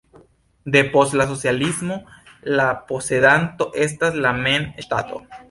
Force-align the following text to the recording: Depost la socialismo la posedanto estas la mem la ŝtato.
Depost 0.75 1.13
la 1.19 1.27
socialismo 1.33 1.99
la 2.61 2.67
posedanto 2.93 3.69
estas 3.87 4.19
la 4.27 4.35
mem 4.41 4.69
la 4.75 4.89
ŝtato. 4.89 5.25